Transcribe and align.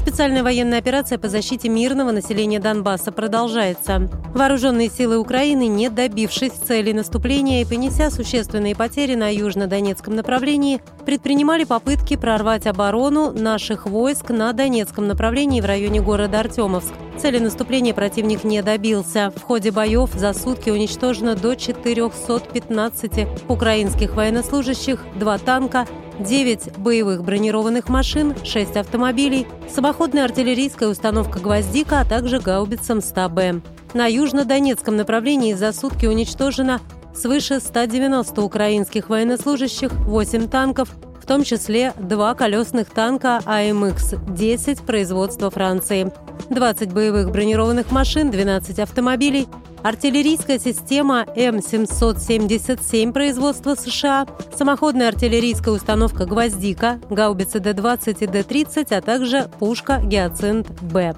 Специальная 0.00 0.42
военная 0.42 0.78
операция 0.78 1.18
по 1.18 1.28
защите 1.28 1.68
мирного 1.68 2.10
населения 2.10 2.58
Донбасса 2.58 3.12
продолжается. 3.12 4.08
Вооруженные 4.34 4.88
силы 4.88 5.18
Украины, 5.18 5.66
не 5.66 5.90
добившись 5.90 6.52
цели 6.52 6.92
наступления 6.92 7.60
и 7.60 7.66
понеся 7.66 8.10
существенные 8.10 8.74
потери 8.74 9.14
на 9.14 9.28
южно-донецком 9.30 10.16
направлении, 10.16 10.80
предпринимали 11.04 11.64
попытки 11.64 12.16
прорвать 12.16 12.66
оборону 12.66 13.30
наших 13.32 13.84
войск 13.84 14.30
на 14.30 14.54
Донецком 14.54 15.06
направлении 15.06 15.60
в 15.60 15.66
районе 15.66 16.00
города 16.00 16.40
Артемовск. 16.40 16.94
Цели 17.18 17.38
наступления 17.38 17.92
противник 17.92 18.42
не 18.42 18.62
добился. 18.62 19.30
В 19.36 19.42
ходе 19.42 19.70
боев 19.70 20.12
за 20.14 20.32
сутки 20.32 20.70
уничтожено 20.70 21.36
до 21.36 21.54
415 21.54 23.28
украинских 23.48 24.14
военнослужащих, 24.14 25.04
два 25.16 25.36
танка, 25.36 25.86
9 26.20 26.78
боевых 26.78 27.24
бронированных 27.24 27.88
машин, 27.88 28.34
6 28.44 28.76
автомобилей, 28.76 29.46
самоходная 29.74 30.24
артиллерийская 30.24 30.88
установка 30.88 31.40
«Гвоздика», 31.40 32.00
а 32.00 32.04
также 32.04 32.40
гаубица 32.40 32.94
МСТА-Б. 32.94 33.60
На 33.94 34.06
южно-донецком 34.06 34.96
направлении 34.96 35.54
за 35.54 35.72
сутки 35.72 36.06
уничтожено 36.06 36.80
свыше 37.14 37.58
190 37.60 38.40
украинских 38.42 39.08
военнослужащих, 39.08 39.92
8 39.92 40.48
танков, 40.48 40.90
в 41.20 41.26
том 41.26 41.44
числе 41.44 41.92
два 41.98 42.34
колесных 42.34 42.90
танка 42.90 43.40
АМХ-10 43.44 44.84
производства 44.84 45.50
Франции, 45.50 46.12
20 46.48 46.92
боевых 46.92 47.30
бронированных 47.30 47.90
машин, 47.90 48.30
12 48.30 48.78
автомобилей, 48.78 49.46
артиллерийская 49.82 50.58
система 50.58 51.24
М777 51.36 53.12
производства 53.12 53.74
США, 53.74 54.26
самоходная 54.56 55.08
артиллерийская 55.08 55.74
установка 55.74 56.26
«Гвоздика», 56.26 57.00
гаубицы 57.10 57.60
Д-20 57.60 58.16
и 58.20 58.26
Д-30, 58.26 58.94
а 58.94 59.00
также 59.00 59.50
пушка 59.58 60.00
«Гиацинт-Б». 60.02 61.14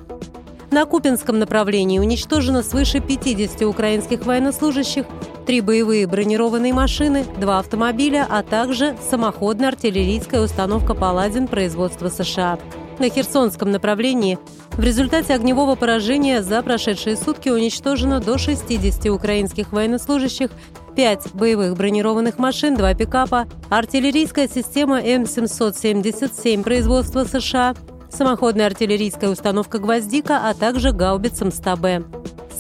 На 0.71 0.87
Купинском 0.87 1.39
направлении 1.39 1.99
уничтожено 1.99 2.63
свыше 2.63 3.01
50 3.01 3.61
украинских 3.63 4.25
военнослужащих, 4.25 5.05
три 5.47 5.61
боевые 5.61 6.07
бронированные 6.07 6.73
машины, 6.73 7.25
два 7.39 7.59
автомобиля, 7.59 8.27
а 8.29 8.43
также 8.43 8.97
самоходная 9.11 9.69
артиллерийская 9.69 10.41
установка 10.41 10.95
«Паладин» 10.95 11.49
производства 11.49 12.09
США. 12.09 12.59
На 12.99 13.09
Херсонском 13.09 13.71
направлении 13.71 14.39
в 14.73 14.81
результате 14.81 15.35
огневого 15.35 15.75
поражения 15.75 16.43
за 16.43 16.63
прошедшие 16.63 17.17
сутки 17.17 17.49
уничтожено 17.49 18.21
до 18.21 18.39
60 18.39 19.07
украинских 19.07 19.73
военнослужащих, 19.73 20.51
5 20.95 21.35
боевых 21.35 21.77
бронированных 21.77 22.39
машин, 22.39 22.77
2 22.77 22.95
пикапа, 22.95 23.47
артиллерийская 23.71 24.49
система 24.49 25.01
М777 25.01 26.63
производства 26.63 27.25
США, 27.25 27.75
самоходная 28.11 28.67
артиллерийская 28.67 29.31
установка 29.31 29.79
«Гвоздика», 29.79 30.49
а 30.49 30.55
также 30.55 30.93
гаубица 30.93 31.45
МСТА-Б. 31.47 32.05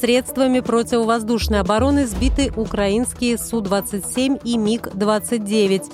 Средствами 0.02 0.58
противовоздушной 0.58 1.60
обороны 1.60 2.08
сбиты 2.08 2.52
украинские 2.56 3.38
Су-27 3.38 4.40
и 4.42 4.58
МиГ-29. 4.58 5.84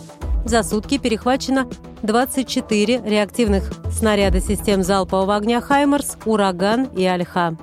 За 0.47 0.62
сутки 0.62 0.97
перехвачено 0.97 1.69
24 2.00 3.03
реактивных 3.05 3.70
снаряда 3.92 4.41
систем 4.41 4.83
залпового 4.83 5.37
огня 5.37 5.61
«Хаймерс», 5.61 6.17
«Ураган» 6.25 6.84
и 6.84 7.05
«Альха». 7.05 7.55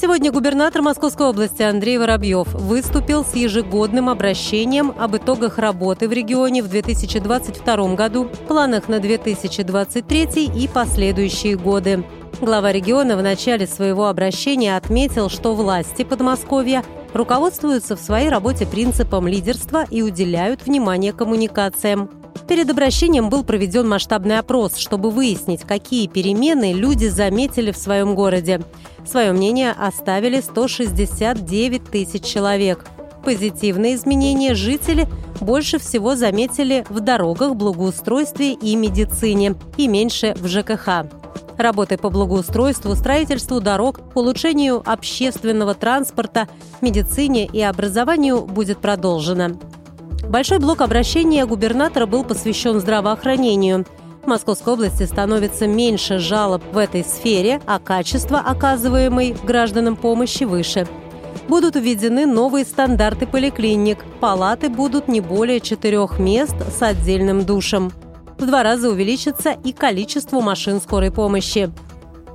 Сегодня 0.00 0.32
губернатор 0.32 0.80
Московской 0.80 1.26
области 1.26 1.60
Андрей 1.60 1.98
Воробьев 1.98 2.54
выступил 2.54 3.22
с 3.22 3.34
ежегодным 3.34 4.08
обращением 4.08 4.94
об 4.98 5.14
итогах 5.14 5.58
работы 5.58 6.08
в 6.08 6.12
регионе 6.12 6.62
в 6.62 6.68
2022 6.68 7.96
году, 7.96 8.30
планах 8.48 8.88
на 8.88 8.98
2023 8.98 10.46
и 10.46 10.68
последующие 10.68 11.58
годы. 11.58 12.02
Глава 12.40 12.72
региона 12.72 13.14
в 13.14 13.22
начале 13.22 13.66
своего 13.66 14.06
обращения 14.06 14.74
отметил, 14.74 15.28
что 15.28 15.54
власти 15.54 16.02
Подмосковья 16.02 16.82
руководствуются 17.12 17.94
в 17.94 18.00
своей 18.00 18.30
работе 18.30 18.64
принципом 18.64 19.28
лидерства 19.28 19.84
и 19.90 20.00
уделяют 20.00 20.64
внимание 20.64 21.12
коммуникациям. 21.12 22.19
Перед 22.48 22.68
обращением 22.70 23.30
был 23.30 23.44
проведен 23.44 23.88
масштабный 23.88 24.38
опрос, 24.38 24.76
чтобы 24.76 25.10
выяснить, 25.10 25.62
какие 25.62 26.08
перемены 26.08 26.72
люди 26.72 27.06
заметили 27.06 27.70
в 27.70 27.76
своем 27.76 28.14
городе. 28.14 28.60
Свое 29.06 29.32
мнение 29.32 29.70
оставили 29.72 30.40
169 30.40 31.84
тысяч 31.84 32.24
человек. 32.24 32.84
Позитивные 33.24 33.94
изменения 33.94 34.54
жители 34.54 35.06
больше 35.40 35.78
всего 35.78 36.16
заметили 36.16 36.84
в 36.88 37.00
дорогах, 37.00 37.54
благоустройстве 37.54 38.54
и 38.54 38.76
медицине, 38.76 39.54
и 39.76 39.88
меньше 39.88 40.34
в 40.38 40.48
ЖКХ. 40.48 41.06
Работы 41.56 41.98
по 41.98 42.08
благоустройству, 42.08 42.96
строительству 42.96 43.60
дорог, 43.60 44.00
улучшению 44.14 44.82
общественного 44.84 45.74
транспорта, 45.74 46.48
медицине 46.80 47.44
и 47.44 47.60
образованию 47.60 48.40
будет 48.46 48.78
продолжено. 48.78 49.58
Большой 50.30 50.60
блок 50.60 50.80
обращения 50.80 51.44
губернатора 51.44 52.06
был 52.06 52.24
посвящен 52.24 52.80
здравоохранению. 52.80 53.84
В 54.22 54.26
Московской 54.26 54.72
области 54.72 55.02
становится 55.02 55.66
меньше 55.66 56.18
жалоб 56.18 56.62
в 56.72 56.78
этой 56.78 57.04
сфере, 57.04 57.60
а 57.66 57.78
качество 57.78 58.38
оказываемой 58.38 59.36
гражданам 59.42 59.96
помощи 59.96 60.44
выше. 60.44 60.86
Будут 61.48 61.76
введены 61.76 62.26
новые 62.26 62.64
стандарты 62.64 63.26
поликлиник. 63.26 63.98
Палаты 64.20 64.68
будут 64.68 65.08
не 65.08 65.20
более 65.20 65.60
четырех 65.60 66.18
мест 66.18 66.54
с 66.74 66.80
отдельным 66.80 67.44
душем 67.44 67.92
в 68.40 68.46
два 68.46 68.62
раза 68.62 68.88
увеличится 68.88 69.50
и 69.64 69.72
количество 69.72 70.40
машин 70.40 70.80
скорой 70.80 71.10
помощи. 71.10 71.70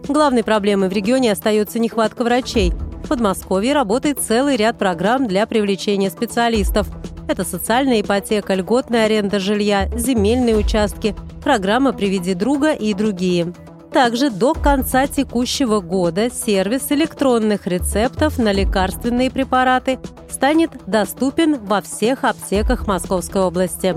Главной 0.08 0.44
проблемой 0.44 0.88
в 0.88 0.94
регионе 0.94 1.32
остается 1.32 1.80
нехватка 1.80 2.24
врачей. 2.24 2.74
В 3.04 3.08
Подмосковье 3.08 3.74
работает 3.74 4.20
целый 4.20 4.56
ряд 4.56 4.78
программ 4.78 5.28
для 5.28 5.48
привлечения 5.48 6.12
специалистов. 6.12 6.88
Это 7.28 7.44
социальная 7.44 8.02
ипотека, 8.02 8.54
льготная 8.54 9.06
аренда 9.06 9.40
жилья, 9.40 9.90
земельные 9.96 10.56
участки, 10.56 11.16
программа 11.44 11.92
«Приведи 11.92 12.34
друга» 12.34 12.74
и 12.74 12.94
другие. 12.94 13.54
Также 13.92 14.30
до 14.30 14.54
конца 14.54 15.08
текущего 15.08 15.80
года 15.80 16.30
сервис 16.30 16.92
электронных 16.92 17.66
рецептов 17.66 18.38
на 18.38 18.52
лекарственные 18.52 19.32
препараты 19.32 20.00
станет 20.30 20.72
доступен 20.86 21.64
во 21.64 21.82
всех 21.82 22.26
аптеках 22.26 22.88
Московской 22.88 23.42
области. 23.42 23.96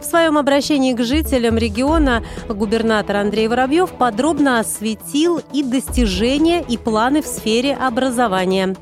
В 0.00 0.04
своем 0.04 0.38
обращении 0.38 0.94
к 0.94 1.02
жителям 1.02 1.58
региона 1.58 2.24
губернатор 2.48 3.16
Андрей 3.16 3.48
Воробьев 3.48 3.90
подробно 3.90 4.60
осветил 4.60 5.40
и 5.52 5.62
достижения, 5.62 6.64
и 6.66 6.78
планы 6.78 7.20
в 7.20 7.26
сфере 7.26 7.74
образования. 7.74 8.76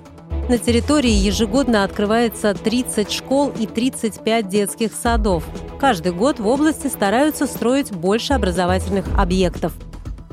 На 0.48 0.58
территории 0.58 1.10
ежегодно 1.10 1.82
открывается 1.82 2.54
30 2.54 3.10
школ 3.10 3.52
и 3.58 3.66
35 3.66 4.48
детских 4.48 4.92
садов. 4.92 5.44
Каждый 5.80 6.12
год 6.12 6.38
в 6.38 6.46
области 6.46 6.86
стараются 6.86 7.48
строить 7.48 7.90
больше 7.90 8.32
образовательных 8.32 9.06
объектов. 9.18 9.72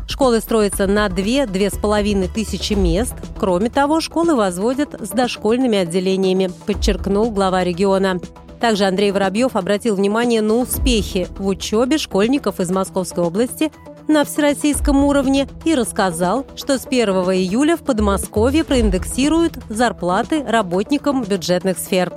Школы 0.08 0.40
строятся 0.40 0.86
на 0.86 1.08
2-2,5 1.08 2.30
тысячи 2.32 2.74
мест. 2.74 3.16
Кроме 3.40 3.72
того, 3.72 4.02
школы 4.02 4.36
возводят 4.36 4.94
с 5.02 5.10
дошкольными 5.10 5.80
отделениями, 5.80 6.52
подчеркнул 6.68 7.32
глава 7.32 7.64
региона. 7.64 8.20
Также 8.60 8.86
Андрей 8.86 9.12
Воробьев 9.12 9.56
обратил 9.56 9.96
внимание 9.96 10.44
на 10.44 10.58
успехи 10.58 11.28
в 11.40 11.48
учебе 11.48 11.98
школьников 11.98 12.60
из 12.60 12.70
Московской 12.70 13.24
области 13.24 13.72
на 14.08 14.26
всероссийском 14.26 15.04
уровне 15.04 15.48
и 15.66 15.76
рассказал, 15.76 16.46
что 16.56 16.78
с 16.78 16.86
1 16.86 17.10
июля 17.10 17.78
в 17.78 17.84
Подмосковье 17.84 18.64
проиндексируют 18.64 19.58
зарплаты 19.70 20.44
работникам 20.44 21.24
бюджетных 21.24 21.78
сфер. 21.78 22.12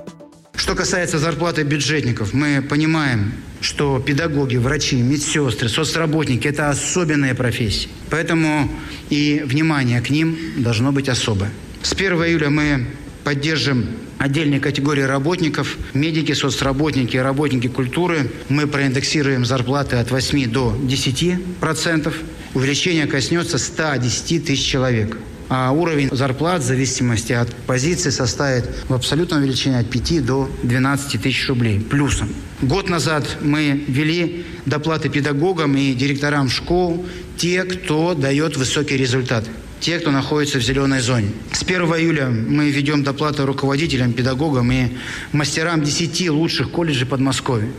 Что 0.55 0.73
касается 0.73 1.19
зарплаты 1.19 1.63
бюджетников, 1.63 2.33
мы 2.33 2.63
понимаем, 2.67 3.31
что 3.61 3.99
педагоги, 3.99 4.57
врачи, 4.57 4.95
медсестры, 4.95 5.69
соцработники– 5.69 6.47
это 6.49 6.69
особенные 6.69 7.35
профессии. 7.35 7.89
Поэтому 8.09 8.69
и 9.09 9.43
внимание 9.45 10.01
к 10.01 10.09
ним 10.09 10.37
должно 10.57 10.91
быть 10.91 11.09
особое. 11.09 11.51
С 11.83 11.93
1 11.93 12.13
июля 12.23 12.49
мы 12.49 12.87
поддержим 13.27 13.87
отдельные 14.19 14.61
категории 14.61 15.01
работников, 15.01 15.77
медики, 15.93 16.31
соцработники, 16.31 17.17
работники 17.17 17.67
культуры. 17.67 18.31
Мы 18.47 18.67
проиндексируем 18.67 19.43
зарплаты 19.43 19.97
от 19.97 20.11
8 20.11 20.49
до 20.49 20.73
10 20.81 21.59
процентов. 21.59 22.15
Увеличение 22.53 23.05
коснется 23.05 23.57
110 23.57 24.45
тысяч 24.45 24.63
человек. 24.63 25.17
а 25.49 25.71
уровень 25.71 26.07
зарплат 26.11 26.61
в 26.61 26.65
зависимости 26.65 27.33
от 27.33 27.53
позиции 27.53 28.11
составит 28.11 28.65
в 28.87 28.93
абсолютном 28.93 29.41
величине 29.41 29.79
от 29.79 29.89
5 29.89 30.25
до 30.25 30.49
12 30.63 31.21
тысяч 31.21 31.49
рублей 31.49 31.81
плюсом. 31.81 32.29
Год 32.61 32.89
назад 32.89 33.37
мы 33.41 33.83
ввели 33.87 34.45
доплаты 34.65 35.09
педагогам 35.09 35.75
и 35.75 35.93
директорам 35.93 36.49
школ, 36.49 37.05
те, 37.35 37.63
кто 37.63 38.13
дает 38.13 38.55
высокий 38.55 38.95
результат 38.95 39.43
те, 39.79 39.99
кто 39.99 40.11
находится 40.11 40.59
в 40.59 40.61
зеленой 40.61 40.99
зоне. 40.99 41.29
С 41.51 41.63
1 41.63 41.81
июля 41.81 42.27
мы 42.27 42.69
ведем 42.69 43.03
доплаты 43.03 43.45
руководителям, 43.45 44.13
педагогам 44.13 44.71
и 44.71 44.89
мастерам 45.31 45.83
10 45.83 46.29
лучших 46.29 46.71
колледжей 46.71 47.07
Подмосковья. 47.07 47.69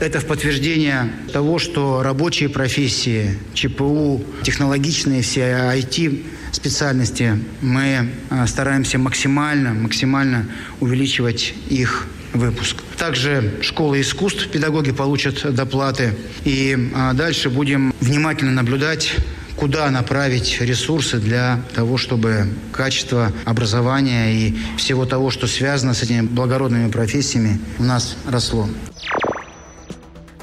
Это 0.00 0.18
в 0.18 0.26
подтверждение 0.26 1.12
того, 1.32 1.58
что 1.58 2.02
рабочие 2.02 2.48
профессии, 2.48 3.38
ЧПУ, 3.54 4.24
технологичные 4.42 5.22
все 5.22 5.42
IT-специальности, 5.42 7.38
мы 7.60 8.10
а, 8.28 8.46
стараемся 8.48 8.98
максимально, 8.98 9.72
максимально 9.72 10.46
увеличивать 10.80 11.54
их 11.70 12.08
выпуск. 12.32 12.82
Также 12.98 13.54
школы 13.62 14.00
искусств 14.00 14.48
педагоги 14.48 14.90
получат 14.90 15.54
доплаты. 15.54 16.14
И 16.44 16.90
а, 16.94 17.12
дальше 17.12 17.48
будем 17.48 17.94
внимательно 18.00 18.50
наблюдать 18.50 19.14
куда 19.56 19.90
направить 19.90 20.60
ресурсы 20.60 21.18
для 21.18 21.60
того, 21.74 21.96
чтобы 21.96 22.48
качество 22.72 23.32
образования 23.44 24.32
и 24.32 24.56
всего 24.76 25.06
того, 25.06 25.30
что 25.30 25.46
связано 25.46 25.94
с 25.94 26.02
этими 26.02 26.22
благородными 26.22 26.90
профессиями, 26.90 27.60
у 27.78 27.84
нас 27.84 28.16
росло. 28.26 28.68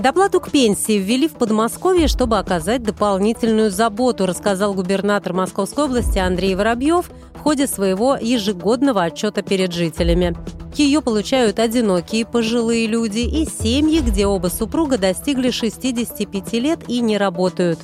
Доплату 0.02 0.40
к 0.40 0.50
пенсии 0.50 0.98
ввели 0.98 1.28
в 1.28 1.34
Подмосковье, 1.34 2.08
чтобы 2.08 2.40
оказать 2.40 2.82
дополнительную 2.82 3.70
заботу, 3.70 4.26
рассказал 4.26 4.74
губернатор 4.74 5.34
Московской 5.34 5.86
области 5.86 6.18
Андрей 6.18 6.56
Воробьев 6.56 7.12
в 7.36 7.40
ходе 7.40 7.68
своего 7.68 8.18
ежегодного 8.20 9.04
отчета 9.04 9.44
перед 9.44 9.74
жителями. 9.74 10.36
Ее 10.76 11.02
получают 11.02 11.60
одинокие 11.60 12.26
пожилые 12.26 12.88
люди 12.88 13.20
и 13.20 13.46
семьи, 13.46 14.00
где 14.00 14.26
оба 14.26 14.48
супруга 14.48 14.98
достигли 14.98 15.52
65 15.52 16.54
лет 16.54 16.80
и 16.88 17.02
не 17.02 17.18
работают. 17.18 17.78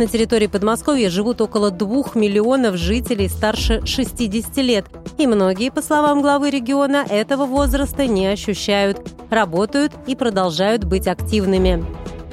На 0.00 0.06
территории 0.06 0.46
Подмосковья 0.46 1.10
живут 1.10 1.42
около 1.42 1.70
двух 1.70 2.14
миллионов 2.14 2.76
жителей 2.76 3.28
старше 3.28 3.84
60 3.84 4.56
лет, 4.56 4.86
и 5.18 5.26
многие, 5.26 5.70
по 5.70 5.82
словам 5.82 6.22
главы 6.22 6.48
региона, 6.48 7.04
этого 7.06 7.44
возраста 7.44 8.06
не 8.06 8.26
ощущают, 8.28 9.12
работают 9.28 9.92
и 10.06 10.16
продолжают 10.16 10.84
быть 10.84 11.06
активными. 11.06 11.84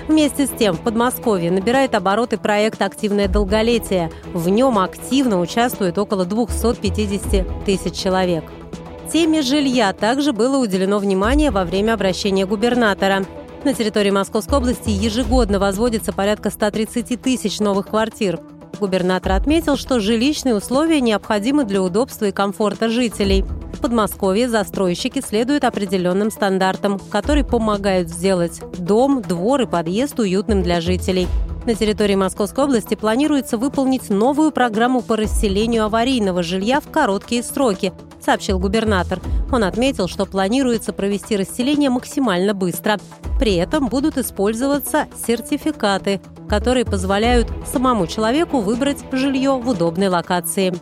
Вместе 0.07 0.45
с 0.47 0.49
тем 0.51 0.75
в 0.75 0.79
Подмосковье 0.79 1.51
набирает 1.51 1.93
обороты 1.93 2.37
проект 2.37 2.81
«Активное 2.81 3.27
долголетие». 3.27 4.11
В 4.33 4.47
нем 4.47 4.79
активно 4.79 5.41
участвует 5.41 5.97
около 5.97 6.23
250 6.23 7.65
тысяч 7.65 7.95
человек. 7.95 8.45
Теме 9.11 9.41
жилья 9.41 9.91
также 9.91 10.31
было 10.31 10.57
уделено 10.57 10.99
внимание 10.99 11.51
во 11.51 11.65
время 11.65 11.95
обращения 11.95 12.45
губернатора. 12.45 13.25
На 13.63 13.73
территории 13.73 14.11
Московской 14.11 14.57
области 14.59 14.89
ежегодно 14.89 15.59
возводится 15.59 16.13
порядка 16.13 16.49
130 16.49 17.21
тысяч 17.21 17.59
новых 17.59 17.87
квартир. 17.87 18.39
Губернатор 18.79 19.33
отметил, 19.33 19.75
что 19.75 19.99
жилищные 19.99 20.55
условия 20.55 21.01
необходимы 21.01 21.65
для 21.65 21.81
удобства 21.81 22.25
и 22.25 22.31
комфорта 22.31 22.89
жителей. 22.89 23.43
В 23.73 23.79
Подмосковье 23.79 24.47
застройщики 24.47 25.21
следуют 25.21 25.63
определенным 25.63 26.31
стандартам, 26.31 26.99
которые 27.11 27.43
помогают 27.43 28.09
сделать 28.09 28.61
дом, 28.77 29.21
двор 29.21 29.61
и 29.61 29.65
подъезд 29.65 30.19
уютным 30.19 30.63
для 30.63 30.79
жителей. 30.79 31.27
На 31.65 31.75
территории 31.75 32.15
Московской 32.15 32.63
области 32.63 32.95
планируется 32.95 33.57
выполнить 33.57 34.09
новую 34.09 34.51
программу 34.51 35.01
по 35.01 35.17
расселению 35.17 35.83
аварийного 35.83 36.41
жилья 36.41 36.79
в 36.79 36.89
короткие 36.89 37.43
сроки, 37.43 37.91
сообщил 38.27 38.59
губернатор. 38.59 39.21
Он 39.53 39.63
отметил, 39.63 40.09
что 40.09 40.25
планируется 40.25 40.91
провести 40.91 41.37
расселение 41.37 41.89
максимально 41.89 42.53
быстро. 42.53 42.97
При 43.39 43.55
этом 43.55 43.87
будут 43.87 44.17
использоваться 44.17 45.07
сертификаты, 45.25 46.19
которые 46.49 46.83
позволяют 46.83 47.49
самому 47.65 48.05
человеку 48.05 48.59
выбрать 48.59 48.97
жилье 49.13 49.51
в 49.51 49.69
удобной 49.69 50.09
локации. 50.09 50.73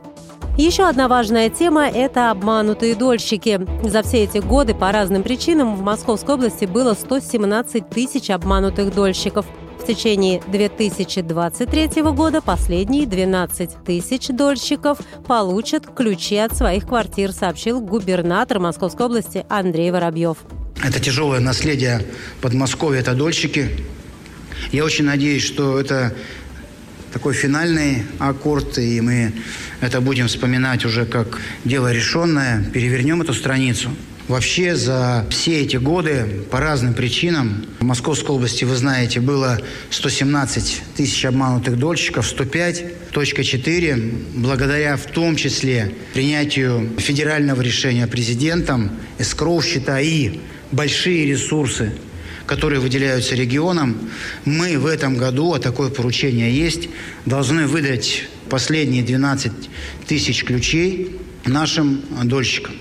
Еще 0.58 0.88
одна 0.88 1.08
важная 1.08 1.50
тема– 1.52 1.88
это 1.94 2.32
обманутые 2.32 2.96
дольщики. 2.96 3.62
За 3.84 4.02
все 4.02 4.24
эти 4.24 4.40
годы 4.40 4.74
по 4.74 4.92
разным 4.92 5.22
причинам 5.22 5.76
в 5.76 5.84
Московской 5.84 6.36
области 6.36 6.66
было 6.66 6.94
117 6.94 7.90
тысяч 7.90 8.32
обманутых 8.32 8.96
дольщиков– 8.96 9.46
в 9.86 9.88
течение 9.88 10.42
2023 10.48 12.02
года 12.02 12.42
последние 12.42 13.06
12 13.06 13.84
тысяч 13.86 14.30
дольщиков 14.30 14.98
получат 15.28 15.86
ключи 15.96 16.38
от 16.38 16.58
своих 16.58 16.88
квартир, 16.88 17.32
сообщил 17.32 17.82
губернатор 17.82 18.60
Московской 18.60 19.06
области 19.06 19.46
Андрей 19.48 19.92
Воробьев. 19.92 20.40
Это 20.84 21.00
тяжелое 21.00 21.40
наследие 21.40 22.04
Подмосковья, 22.42 23.02
это 23.02 23.14
дольщики. 23.14 23.70
Я 24.72 24.86
очень 24.86 25.06
надеюсь, 25.06 25.44
что 25.44 25.80
это 25.80 26.16
такой 27.14 27.36
финальный 27.36 28.06
аккорд, 28.18 28.80
и 28.80 29.00
мы 29.02 29.34
это 29.82 30.02
будем 30.02 30.30
вспоминать 30.30 30.84
уже 30.84 31.06
как 31.06 31.40
дело 31.64 31.94
решенное. 31.94 32.64
Перевернем 32.74 33.22
эту 33.22 33.36
страницу. 33.36 33.92
Вообще 34.28 34.76
за 34.76 35.28
все 35.30 35.62
эти 35.62 35.78
годы 35.78 36.26
по 36.50 36.60
разным 36.60 36.96
причинам 36.96 37.64
в 37.80 37.84
Московской 37.84 38.36
области, 38.36 38.64
вы 38.66 38.76
знаете, 38.76 39.20
было 39.20 39.60
117 39.92 40.82
тысяч 40.96 41.26
обманутых 41.26 41.78
дольщиков, 41.78 42.26
105.4, 42.26 44.14
благодаря 44.36 44.98
в 44.98 45.06
том 45.06 45.36
числе 45.36 45.94
принятию 46.14 46.90
федерального 46.98 47.62
решения 47.62 48.08
президентом, 48.08 48.90
эскроу 49.20 49.62
счета 49.62 50.02
и 50.02 50.40
большие 50.72 51.28
ресурсы 51.28 51.94
которые 52.46 52.80
выделяются 52.80 53.34
регионам, 53.34 53.98
мы 54.46 54.78
в 54.78 54.86
этом 54.86 55.18
году, 55.18 55.54
а 55.54 55.60
такое 55.60 55.90
поручение 55.90 56.56
есть, 56.56 56.90
должны 57.26 57.66
выдать 57.66 58.26
последние 58.52 59.02
12 59.02 59.52
тысяч 60.06 60.44
ключей 60.44 61.20
нашим 61.46 62.04
дольщикам. 62.24 62.76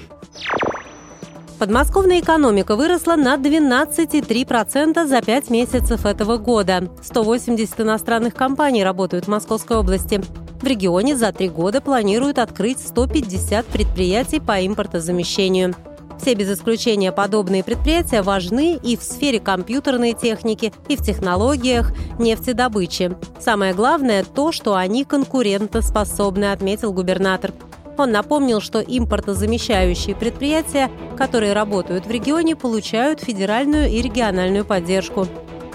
Подмосковная 1.59 2.21
экономика 2.21 2.75
выросла 2.77 3.17
на 3.17 3.37
12,3% 3.37 5.07
за 5.07 5.23
5 5.23 5.51
месяцев 5.51 6.05
этого 6.05 6.37
года. 6.37 6.89
180 7.03 7.81
иностранных 7.81 8.35
компаний 8.35 8.85
работают 8.85 9.27
в 9.27 9.29
Московской 9.29 9.77
области. 9.77 10.21
В 10.61 10.65
регионе 10.65 11.17
за 11.17 11.33
три 11.33 11.49
года 11.49 11.81
планируют 11.81 12.39
открыть 12.39 12.81
150 12.81 13.67
предприятий 13.67 14.41
по 14.41 14.67
импортозамещению. 14.67 15.75
Все 16.19 16.35
без 16.35 16.51
исключения 16.51 17.13
подобные 17.13 17.63
предприятия 17.63 18.23
важны 18.23 18.79
и 18.83 18.97
в 18.97 19.03
сфере 19.03 19.41
компьютерной 19.41 20.13
техники, 20.13 20.73
и 20.89 20.97
в 20.97 21.03
технологиях 21.03 21.93
нефтедобычи. 22.19 23.17
Самое 23.41 23.75
главное 23.75 24.25
то, 24.25 24.53
что 24.53 24.75
они 24.75 25.05
конкурентоспособны, 25.05 26.53
отметил 26.53 26.93
губернатор. 26.93 27.53
Он 27.97 28.11
напомнил, 28.11 28.61
что 28.61 28.81
импортозамещающие 28.81 30.17
предприятия, 30.17 30.91
которые 31.17 31.53
работают 31.53 32.07
в 32.07 32.11
регионе, 32.11 32.57
получают 32.57 33.21
федеральную 33.21 33.89
и 33.89 34.03
региональную 34.03 34.65
поддержку. 34.65 35.27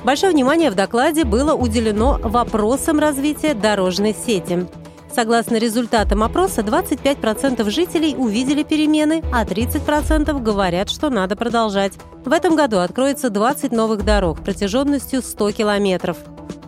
Большое 0.03 0.31
внимание 0.31 0.71
в 0.71 0.75
докладе 0.75 1.23
было 1.23 1.53
уделено 1.53 2.19
вопросам 2.21 2.99
развития 2.99 3.53
дорожной 3.53 4.13
сети. 4.13 4.67
Согласно 5.13 5.57
результатам 5.57 6.23
опроса, 6.23 6.61
25% 6.61 7.69
жителей 7.69 8.15
увидели 8.15 8.63
перемены, 8.63 9.23
а 9.33 9.43
30% 9.43 10.39
говорят, 10.41 10.89
что 10.89 11.09
надо 11.09 11.35
продолжать. 11.35 11.93
В 12.23 12.31
этом 12.31 12.55
году 12.55 12.77
откроется 12.77 13.29
20 13.29 13.71
новых 13.71 14.05
дорог 14.05 14.41
протяженностью 14.43 15.21
100 15.21 15.51
километров. 15.51 16.17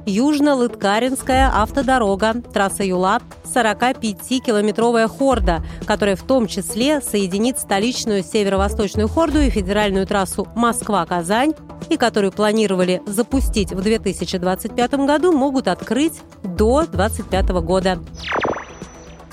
Южно-Лыткаринская 0.05 1.49
автодорога, 1.53 2.35
трасса 2.53 2.83
Юла, 2.83 3.21
45-километровая 3.43 5.07
хорда, 5.07 5.63
которая 5.85 6.15
в 6.15 6.23
том 6.23 6.47
числе 6.47 7.01
соединит 7.01 7.59
столичную 7.59 8.23
северо-восточную 8.23 9.07
хорду 9.07 9.39
и 9.39 9.49
федеральную 9.49 10.07
трассу 10.07 10.47
Москва-Казань, 10.55 11.53
и 11.89 11.97
которую 11.97 12.31
планировали 12.31 13.01
запустить 13.05 13.73
в 13.73 13.81
2025 13.81 14.93
году, 15.05 15.31
могут 15.31 15.67
открыть 15.67 16.21
до 16.43 16.85
2025 16.85 17.49
года. 17.61 17.99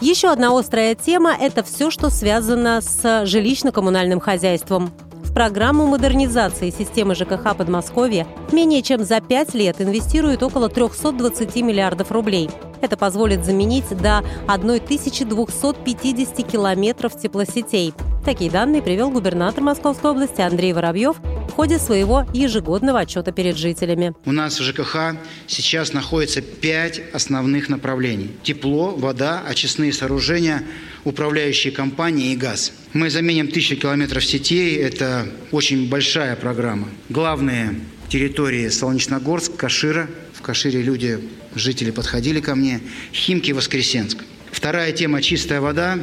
Еще 0.01 0.31
одна 0.31 0.57
острая 0.57 0.95
тема– 0.95 1.35
это 1.41 1.65
все, 1.65 1.91
что 1.91 2.09
связано 2.11 2.81
с 2.81 3.25
жилищно-коммунальным 3.25 4.21
хозяйством. 4.21 4.93
Программу 5.39 5.87
модернизации 5.87 6.71
системы 6.71 7.15
ЖКХ 7.15 7.57
Подмосковья 7.57 8.27
менее 8.51 8.83
чем 8.83 9.05
за 9.05 9.21
пять 9.21 9.55
лет 9.55 9.81
инвестируют 9.81 10.43
около 10.43 10.69
320 10.69 11.55
миллиардов 11.63 12.11
рублей. 12.11 12.51
Это 12.81 12.97
позволит 12.97 13.45
заменить 13.45 13.89
до 13.89 14.25
1250 14.49 16.45
километров 16.45 17.17
теплосетей. 17.17 17.95
Такие 18.25 18.51
данные 18.51 18.83
привел 18.83 19.11
губернатор 19.11 19.63
Московской 19.63 20.11
области 20.11 20.41
Андрей 20.41 20.73
Воробьев 20.73 21.19
в 21.49 21.53
ходе 21.53 21.79
своего 21.79 22.27
ежегодного 22.35 22.99
отчета 23.01 23.31
перед 23.31 23.57
жителями. 23.57 24.15
У 24.25 24.33
нас 24.33 24.59
в 24.59 24.63
ЖКХ 24.65 25.17
сейчас 25.47 25.93
находится 25.93 26.43
пять 26.43 27.01
основных 27.13 27.69
направлений. 27.69 28.33
Тепло, 28.43 28.91
вода, 28.91 29.43
очистные 29.49 29.93
сооружения, 29.93 30.65
управляющие 31.09 31.73
компании 31.73 32.33
и 32.33 32.37
газ. 32.37 32.73
Мы 32.93 33.11
заменим 33.11 33.49
тысячу 33.49 33.77
километров 33.77 34.25
сетей. 34.25 34.77
Это 34.77 35.29
очень 35.51 35.89
большая 35.89 36.37
программа. 36.37 36.89
Главные 37.09 37.81
территории 38.09 38.69
Солнечногорск, 38.69 39.57
Кашира. 39.57 40.09
В 40.35 40.43
Кашире 40.43 40.83
люди, 40.83 41.19
жители 41.55 41.91
подходили 41.91 42.41
ко 42.41 42.55
мне. 42.55 42.81
Химки, 43.13 43.53
Воскресенск. 43.53 44.19
Вторая 44.51 44.93
тема– 44.93 45.21
чистая 45.23 45.61
вода. 45.61 45.95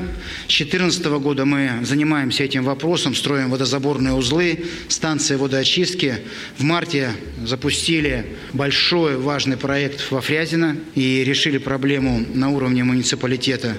С 0.48 0.56
2014 0.56 1.06
года 1.20 1.46
мы 1.46 1.80
занимаемся 1.84 2.44
этим 2.44 2.64
вопросом, 2.64 3.16
строим 3.16 3.50
водозаборные 3.50 4.14
узлы, 4.14 4.66
станции 4.88 5.36
водоочистки. 5.36 6.20
В 6.58 6.64
марте 6.64 7.12
запустили 7.44 8.26
большой 8.54 9.18
важный 9.18 9.58
проект 9.58 10.12
во 10.12 10.22
Фрязино 10.22 10.78
и 10.94 11.24
решили 11.24 11.58
проблему 11.58 12.24
на 12.34 12.50
уровне 12.50 12.84
муниципалитета 12.84 13.76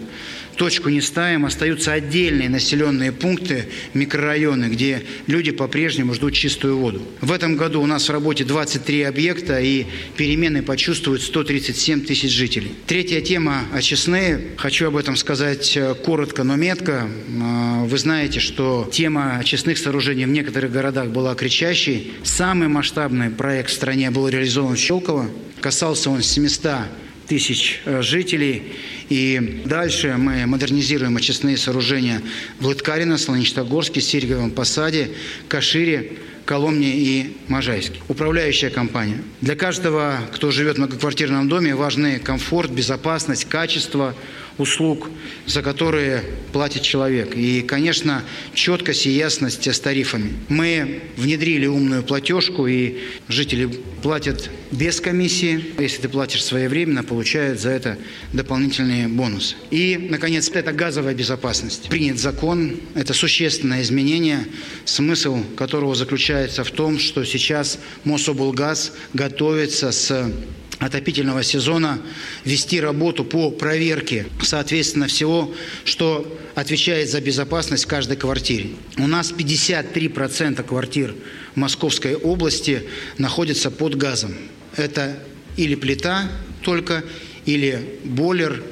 точку 0.56 0.88
не 0.88 1.00
ставим, 1.00 1.44
остаются 1.44 1.92
отдельные 1.92 2.48
населенные 2.48 3.12
пункты, 3.12 3.66
микрорайоны, 3.94 4.66
где 4.66 5.02
люди 5.26 5.52
по-прежнему 5.52 6.14
ждут 6.14 6.34
чистую 6.34 6.78
воду. 6.78 7.02
В 7.20 7.32
этом 7.32 7.56
году 7.56 7.82
у 7.82 7.86
нас 7.86 8.08
в 8.08 8.12
работе 8.12 8.44
23 8.44 9.02
объекта 9.02 9.60
и 9.60 9.86
перемены 10.16 10.62
почувствуют 10.62 11.22
137 11.22 12.04
тысяч 12.04 12.32
жителей. 12.32 12.72
Третья 12.86 13.20
тема– 13.20 13.64
очистные. 13.72 14.40
Хочу 14.56 14.88
об 14.88 14.96
этом 14.96 15.16
сказать 15.16 15.76
э, 15.76 15.94
коротко, 15.94 16.42
но 16.42 16.56
метко. 16.56 17.08
А, 17.42 17.84
вы 17.84 17.98
знаете, 17.98 18.40
что 18.40 18.88
тема 18.92 19.38
очистных 19.38 19.78
сооружений 19.78 20.24
в 20.24 20.30
некоторых 20.30 20.72
городах 20.72 21.08
была 21.08 21.34
кричащей. 21.34 22.14
Самый 22.24 22.68
масштабный 22.68 23.30
проект 23.30 23.70
в 23.70 23.74
стране 23.74 24.10
был 24.10 24.28
реализован 24.28 24.76
в 24.76 24.78
Щелково. 24.78 25.28
Касался 25.60 26.10
он 26.10 26.22
700 26.22 27.05
тысяч 27.26 27.82
э, 27.84 28.02
жителей. 28.02 28.74
И 29.08 29.62
дальше 29.64 30.14
мы 30.16 30.46
модернизируем 30.46 31.16
очистные 31.16 31.56
сооружения 31.56 32.22
в 32.60 32.66
Лыткарино, 32.66 33.18
Солонечногорске, 33.18 34.00
Сереговом 34.00 34.50
Посаде, 34.50 35.10
Кашире, 35.48 36.12
Коломне 36.44 36.92
и 36.94 37.36
Можайске. 37.48 38.00
Управляющая 38.08 38.70
компания. 38.70 39.20
Для 39.40 39.56
каждого, 39.56 40.18
кто 40.32 40.52
живет 40.52 40.76
в 40.76 40.78
многоквартирном 40.78 41.48
доме, 41.48 41.74
важны 41.74 42.20
комфорт, 42.20 42.70
безопасность, 42.70 43.46
качество, 43.46 44.14
услуг, 44.58 45.10
за 45.46 45.62
которые 45.62 46.24
платит 46.52 46.82
человек. 46.82 47.36
И, 47.36 47.62
конечно, 47.62 48.24
четкость 48.54 49.06
и 49.06 49.10
ясность 49.10 49.66
с 49.66 49.80
тарифами. 49.80 50.32
Мы 50.48 51.02
внедрили 51.16 51.66
умную 51.66 52.02
платежку, 52.02 52.66
и 52.66 52.98
жители 53.28 53.66
платят 54.02 54.50
без 54.70 55.00
комиссии. 55.00 55.64
Если 55.78 56.02
ты 56.02 56.08
платишь 56.08 56.44
своевременно, 56.44 57.04
получают 57.04 57.60
за 57.60 57.70
это 57.70 57.98
дополнительные 58.32 59.08
бонусы. 59.08 59.56
И, 59.70 60.08
наконец, 60.10 60.50
это 60.50 60.72
газовая 60.72 61.14
безопасность. 61.14 61.88
Принят 61.88 62.18
закон, 62.18 62.76
это 62.94 63.14
существенное 63.14 63.82
изменение, 63.82 64.46
смысл 64.84 65.42
которого 65.56 65.94
заключается 65.94 66.64
в 66.64 66.70
том, 66.70 66.98
что 66.98 67.24
сейчас 67.24 67.78
Мособлгаз 68.04 68.92
готовится 69.12 69.92
с 69.92 70.32
отопительного 70.78 71.42
сезона 71.42 72.00
вести 72.44 72.80
работу 72.80 73.24
по 73.24 73.50
проверке, 73.50 74.26
соответственно, 74.42 75.06
всего, 75.06 75.54
что 75.84 76.38
отвечает 76.54 77.10
за 77.10 77.20
безопасность 77.20 77.86
каждой 77.86 78.16
квартире. 78.16 78.70
У 78.98 79.06
нас 79.06 79.32
53% 79.32 80.62
квартир 80.62 81.14
Московской 81.54 82.14
области 82.14 82.82
находятся 83.18 83.70
под 83.70 83.96
газом. 83.96 84.34
Это 84.76 85.18
или 85.56 85.74
плита 85.74 86.30
только, 86.62 87.04
или 87.46 87.98
бойлер, 88.04 88.62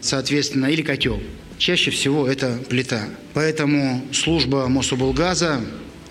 соответственно, 0.00 0.66
или 0.66 0.82
котел. 0.82 1.22
Чаще 1.58 1.90
всего 1.90 2.26
это 2.26 2.58
плита. 2.68 3.08
Поэтому 3.32 4.06
служба 4.12 4.68
Мособлгаза 4.68 5.60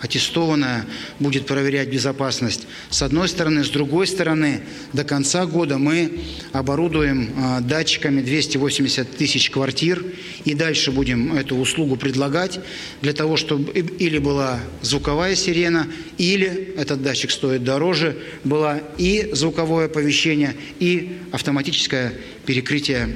аттестованная 0.04 0.86
будет 1.20 1.46
проверять 1.46 1.88
безопасность. 1.88 2.68
С 2.90 3.02
одной 3.02 3.30
стороны, 3.30 3.64
с 3.64 3.70
другой 3.70 4.06
стороны, 4.06 4.62
до 4.92 5.06
конца 5.06 5.46
года 5.46 5.78
мы 5.78 6.20
оборудуем 6.52 7.32
а, 7.38 7.62
датчиками 7.62 8.22
280 8.22 9.18
тысяч 9.18 9.50
квартир 9.50 10.04
и 10.44 10.54
дальше 10.54 10.92
будем 10.92 11.34
эту 11.34 11.56
услугу 11.56 11.96
предлагать 11.96 12.60
для 13.02 13.14
того, 13.14 13.38
чтобы 13.38 13.72
или 13.72 14.18
была 14.18 14.60
звуковая 14.82 15.36
сирена, 15.36 15.88
или 16.18 16.74
этот 16.78 17.02
датчик 17.02 17.32
стоит 17.32 17.64
дороже, 17.64 18.18
была 18.44 18.80
и 18.98 19.30
звуковое 19.32 19.86
оповещение, 19.86 20.56
и 20.80 21.18
автоматическое 21.32 22.14
перекрытие 22.46 23.10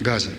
газа. 0.00 0.30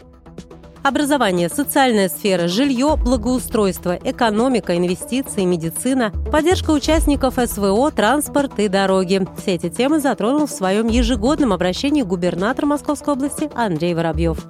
Образование, 0.83 1.49
социальная 1.49 2.07
сфера, 2.07 2.47
жилье, 2.47 2.95
благоустройство, 2.95 3.97
экономика, 4.01 4.77
инвестиции, 4.77 5.43
медицина, 5.43 6.13
поддержка 6.31 6.71
участников 6.71 7.35
СВО, 7.35 7.91
транспорт 7.91 8.59
и 8.59 8.67
дороги. 8.67 9.27
Все 9.37 9.55
эти 9.55 9.69
темы 9.69 9.99
затронул 9.99 10.47
в 10.47 10.51
своем 10.51 10.87
ежегодном 10.87 11.51
обращении 11.51 12.03
губернатор 12.03 12.65
Московской 12.65 13.13
области 13.13 13.49
Андрей 13.55 13.93
Воробьев. 13.93 14.45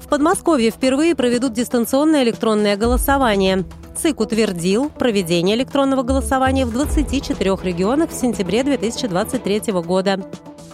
В 0.00 0.08
Подмосковье 0.08 0.70
впервые 0.70 1.14
проведут 1.14 1.52
дистанционное 1.52 2.22
электронное 2.24 2.76
голосование. 2.76 3.64
ЦИК 3.96 4.20
утвердил 4.20 4.90
проведение 4.90 5.56
электронного 5.56 6.02
голосования 6.02 6.66
в 6.66 6.72
24 6.72 7.56
регионах 7.62 8.10
в 8.10 8.14
сентябре 8.14 8.64
2023 8.64 9.72
года. 9.72 10.20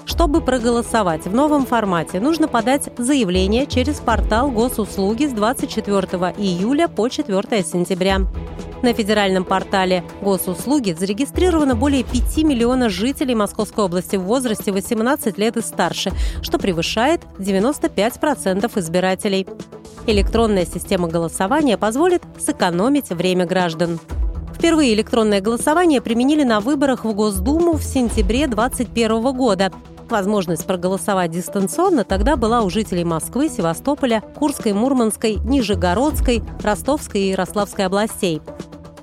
Чтобы 0.09 0.41
проголосовать 0.41 1.27
в 1.27 1.35
новом 1.35 1.67
формате, 1.67 2.19
нужно 2.19 2.49
подать 2.49 2.89
заявление 2.97 3.67
через 3.67 3.97
портал 3.97 4.51
госуслуги 4.51 5.27
с 5.27 5.33
24 5.33 6.35
июля 6.39 6.89
по 6.89 7.11
4 7.11 7.63
сентября. 7.63 8.21
На 8.83 8.95
федеральном 8.95 9.45
портале 9.45 10.03
госуслуги 10.23 10.93
зарегистрировано 10.93 11.77
более 11.77 12.05
5 12.05 12.39
миллионов 12.39 12.91
жителей 12.91 13.35
Московской 13.35 13.85
области 13.85 14.17
в 14.17 14.23
возрасте 14.23 14.73
18 14.73 15.37
лет 15.37 15.59
и 15.59 15.61
старше, 15.61 16.11
что 16.41 16.59
превышает 16.59 17.21
95% 17.39 18.79
избирателей. 18.81 19.47
Электронная 20.07 20.65
система 20.65 21.09
голосования 21.09 21.77
позволит 21.77 22.23
сэкономить 22.41 23.11
время 23.11 23.45
граждан. 23.45 24.01
Впервые 24.59 24.93
электронное 24.95 25.41
голосование 25.41 26.01
применили 26.01 26.43
на 26.43 26.59
выборах 26.59 27.05
в 27.05 27.13
Госдуму 27.15 27.75
в 27.75 27.83
сентябре 27.85 28.49
2021 28.49 29.33
года. 29.33 29.71
Возможность 30.11 30.67
проголосовать 30.67 31.31
дистанционно 31.31 32.03
тогда 32.03 32.35
была 32.35 32.63
у 32.63 32.71
жителей 32.71 33.05
Москвы, 33.05 33.51
Севастополя, 33.51 34.21
Курской, 34.35 34.73
Мурманской, 34.73 35.37
Нижегородской, 35.45 36.43
Ростовской 36.61 37.21
и 37.21 37.29
Ярославской 37.29 37.87
областей. 37.87 38.43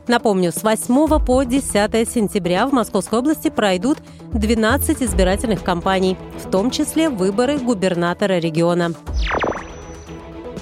Напомню, 0.07 0.51
с 0.51 0.61
8 0.61 1.25
по 1.25 1.43
10 1.43 1.73
сентября 2.09 2.67
в 2.67 2.73
Московской 2.73 3.19
области 3.19 3.49
пройдут 3.49 3.99
12 4.33 5.03
избирательных 5.03 5.63
кампаний, 5.63 6.17
в 6.43 6.51
том 6.51 6.69
числе 6.69 7.09
выборы 7.09 7.59
губернатора 7.59 8.39
региона. 8.39 8.91